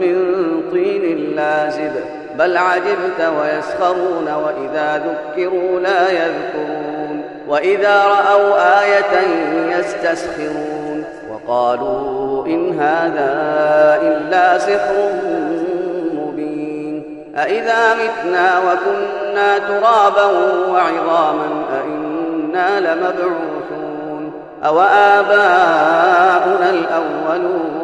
[0.00, 1.92] من طين لازب
[2.38, 9.20] بل عجبت ويسخرون وإذا ذكروا لا يذكرون وإذا رأوا آية
[9.78, 13.32] يستسخرون وقالوا إن هذا
[14.02, 14.94] إلا سحر
[16.14, 17.24] مبين.
[17.36, 20.24] أإذا متنا وكنا ترابا
[20.70, 24.32] وعظاما أئنا لمبعوثون.
[24.64, 27.83] أو آباؤنا الأولون؟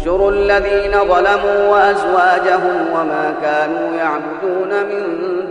[0.00, 5.02] احشروا الذين ظلموا وأزواجهم وما كانوا يعبدون من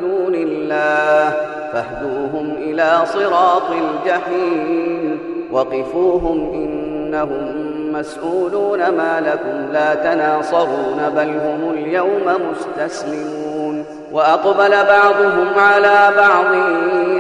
[0.02, 1.34] دون الله
[1.74, 5.20] فاهدوهم إلى صراط الجحيم
[5.52, 16.46] وقفوهم إنهم مسؤولون ما لكم لا تناصرون بل هم اليوم مستسلمون وأقبل بعضهم على بعض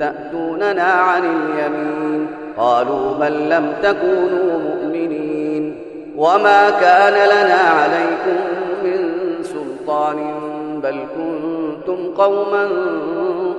[0.00, 2.28] تأتوننا عن اليمين.
[2.58, 5.76] قالوا بل لم تكونوا مؤمنين.
[6.16, 8.36] وما كان لنا عليكم
[8.84, 9.12] من
[9.42, 10.16] سلطان
[10.82, 12.68] بل كنتم قوما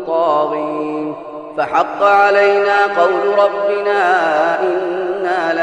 [0.08, 1.16] طاغين.
[1.58, 4.02] فحق علينا قول ربنا
[4.62, 5.54] إنا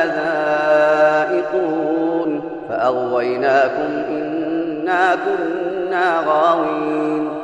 [1.30, 2.30] لذائقون.
[2.68, 7.43] فأغويناكم إنا كنا غاوين.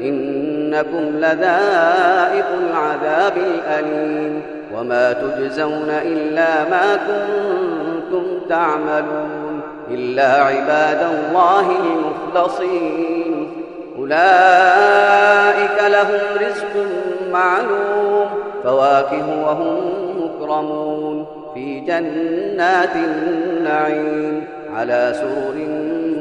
[0.00, 4.42] إنكم لذائق العذاب الأليم
[4.74, 13.50] وما تجزون إلا ما كنتم تعملون إلا عباد الله المخلصين.
[13.98, 16.86] أولئك لهم رزق
[17.32, 18.26] معلوم
[18.64, 19.80] فواكه وهم
[20.20, 21.26] مكرمون.
[21.54, 24.46] في جنات النعيم
[24.76, 25.66] على سرر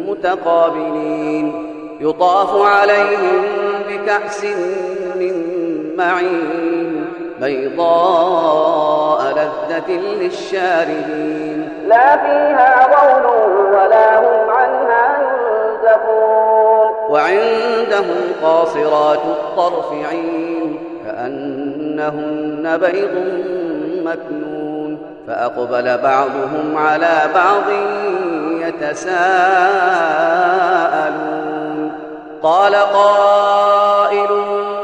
[0.07, 1.71] متقابلين.
[2.01, 3.43] يطاف عليهم
[4.05, 4.43] بكأس
[5.15, 5.35] من
[5.97, 7.05] معين
[7.41, 11.69] بيضاء لذة للشاربين.
[11.87, 13.25] لا فيها غول
[13.73, 16.87] ولا هم عنها ينزفون.
[17.09, 23.15] وعندهم قاصرات الطرف عين كأنهن بيض
[24.05, 24.97] مكنون.
[25.27, 27.69] فأقبل بعضهم على بعض
[28.61, 29.45] يتساءلون.
[32.43, 32.75] قال
[34.05, 34.29] قائل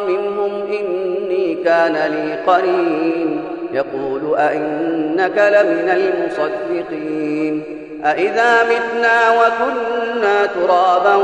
[0.08, 3.44] منهم إني كان لي قرين.
[3.74, 7.64] يقول أئنك لمن المصدقين.
[8.06, 11.16] أئذا متنا وكنا ترابا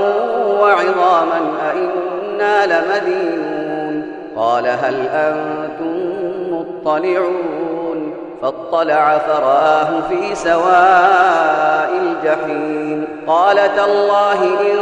[0.61, 1.41] وعظاما
[1.71, 4.11] أئنا لمدينون.
[4.35, 6.13] قال هل أنتم
[6.51, 13.07] مطلعون؟ فاطلع فرآه في سواء الجحيم.
[13.27, 14.77] قال تالله إن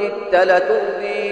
[0.00, 1.27] كدت لتردين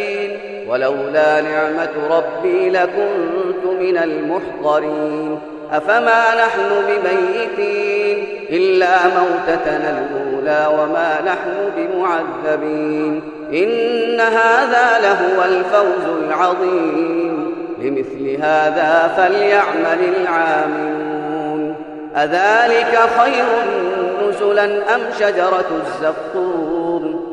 [0.68, 5.38] ولولا نعمة ربي لكنت من المحضرين.
[5.72, 13.22] أفما نحن بميتين؟ إلا موتتنا الأولى وما نحن بمعذبين.
[13.52, 17.54] إن هذا لهو الفوز العظيم.
[17.78, 21.74] لمثل هذا فليعمل العاملون.
[22.16, 23.44] أذلك خير
[24.28, 27.32] نزلا أم شجرة الزقوم؟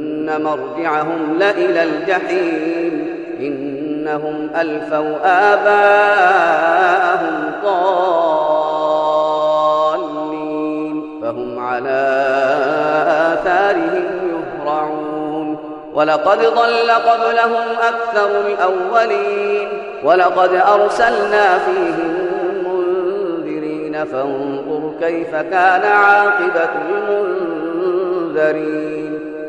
[0.25, 3.15] مرجعهم لإلى الجحيم.
[3.39, 5.17] إنهم ألفوا
[5.53, 8.81] آباءهم ضالين.
[11.21, 12.01] فهم على
[13.33, 15.57] آثارهم يهرعون.
[15.93, 19.67] ولقد ضل قبلهم أكثر الأولين.
[20.03, 22.17] ولقد أرسلنا فيهم
[22.65, 24.05] منذرين.
[24.05, 26.69] فانظر كيف كان عاقبة
[27.09, 29.10] المنذرين.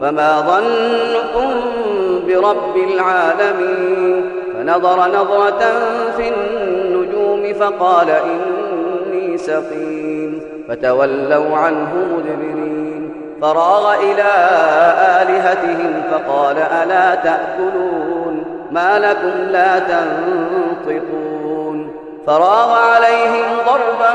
[0.00, 1.54] فما ظنكم
[2.26, 5.62] برب العالمين فنظر نظرة
[6.16, 13.12] في النجوم فقال إني سقيم فتولوا عنه مدبرين
[13.42, 14.32] فراغ إلى
[15.22, 21.16] آلهتهم فقال ألا تأكلون ما لكم لا تنطقون
[22.26, 24.14] فراغ عليهم ضربا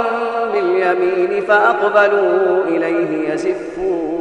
[0.54, 4.21] باليمين فأقبلوا إليه يزفون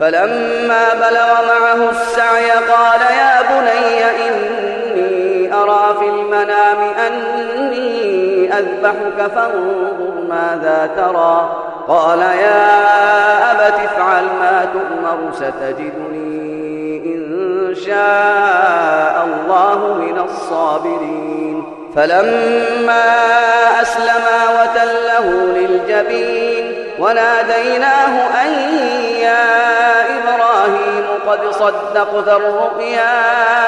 [0.00, 10.90] فلما بلغ معه السعي قال يا بني إني أرى في المنام أني أذبحك فانظر ماذا
[10.96, 11.60] ترى.
[11.88, 21.64] قال يا أبت افعل ما تؤمر ستجدني إن شاء الله من الصابرين.
[21.96, 23.04] فلما
[23.82, 28.73] أسلما وتله للجبين وناديناه أن
[31.34, 33.10] إبراهيم قد صدقت الرؤيا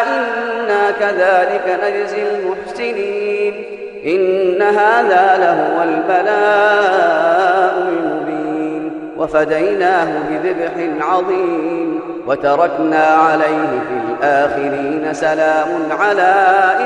[0.02, 3.64] إنا كذلك نجزي المحسنين
[4.06, 15.68] إن هذا لهو البلاء المبين وفديناه بذبح عظيم وتركنا عليه في الآخرين سلام
[16.00, 16.34] على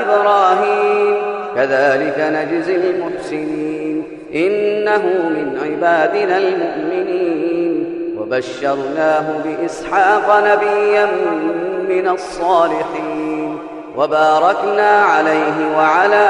[0.03, 1.15] إبراهيم
[1.55, 4.03] كذلك نجزي المحسنين
[4.35, 7.70] إنه من عبادنا المؤمنين
[8.21, 11.05] وبشرناه بإسحاق نبيا
[11.89, 13.57] من الصالحين
[13.97, 16.27] وباركنا عليه وعلى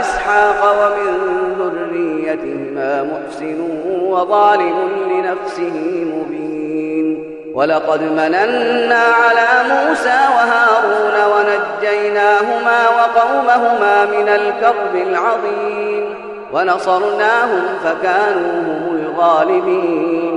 [0.00, 1.12] إسحاق ومن
[1.58, 3.60] ذريتهما محسن
[4.02, 16.04] وظالم لنفسه مبين ولقد مننا على موسى وهارون ونجيناهما وقومهما من الكرب العظيم
[16.52, 20.35] ونصرناهم فكانوا هم الغالبين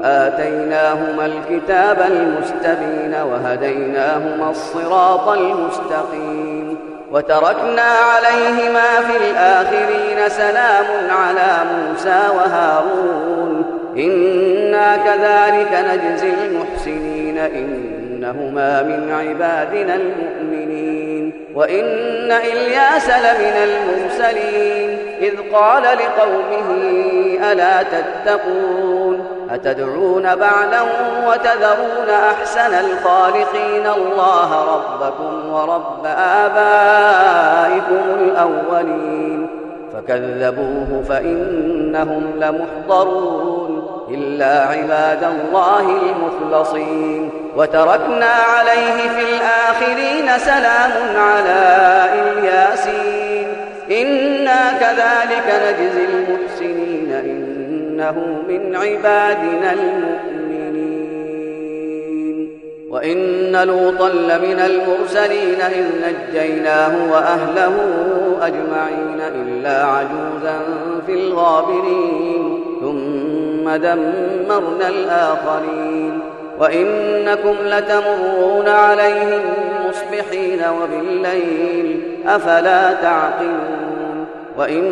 [0.00, 6.78] وآتيناهما الكتاب المستبين وهديناهما الصراط المستقيم
[7.12, 13.64] وتركنا عليهما في الآخرين سلام على موسى وهارون
[13.96, 26.70] إنا كذلك نجزي المحسنين إنهما من عبادنا المؤمنين وإن إلياس لمن المرسلين إذ قال لقومه
[27.52, 29.09] ألا تتقون
[29.54, 30.82] أتدعون بعلا
[31.26, 36.06] وتذرون أحسن الخالقين؟ الله ربكم ورب
[36.46, 39.46] آبائكم الأولين.
[39.92, 43.70] فكذبوه فإنهم لمحضرون.
[44.10, 47.30] إلا عباد الله المخلصين.
[47.56, 53.46] وتركنا عليه في الآخرين سلام على إلياسين.
[53.90, 57.39] إنا كذلك نجزي المحسنين.
[58.00, 60.50] إنه من عبادنا المؤمنين.
[62.90, 67.74] وإن لوطا لمن المرسلين إذ نجيناه وأهله
[68.42, 70.58] أجمعين إلا عجوزا
[71.06, 72.64] في الغابرين.
[72.80, 76.20] ثم دمرنا الآخرين.
[76.60, 79.40] وإنكم لتمرون عليهم
[79.88, 82.00] مصبحين وبالليل.
[82.26, 84.26] أفلا تعقلون؟
[84.58, 84.84] وإن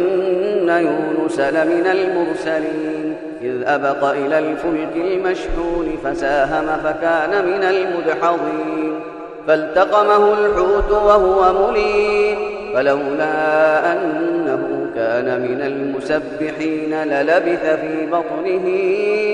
[0.68, 2.97] يونس لمن المرسلين.
[3.42, 9.00] إذ أبق إلى الفلك المشحون فساهم فكان من المدحضين
[9.46, 12.38] فالتقمه الحوت وهو مليم
[12.74, 18.64] فلولا أنه كان من المسبحين للبث في بطنه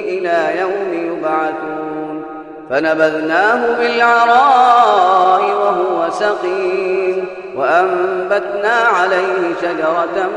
[0.09, 2.23] إلى يوم يبعثون
[2.71, 10.29] فنبذناه بالعراء وهو سقيم وأنبتنا عليه شجرة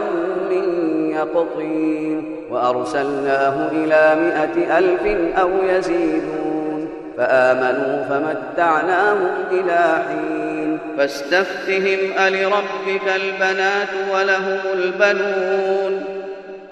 [0.50, 0.87] من
[1.18, 14.60] يقطين وأرسلناه إلى مائة ألف أو يزيدون فآمنوا فمتعناهم إلى حين فاستفتهم ألربك البنات ولهم
[14.74, 16.04] البنون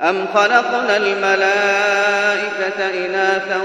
[0.01, 3.61] أم خلقنا الملائكة إناثا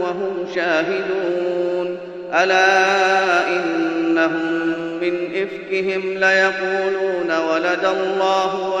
[0.00, 1.98] وهم شاهدون؟
[2.34, 8.80] ألا إنهم من إفكهم ليقولون ولد الله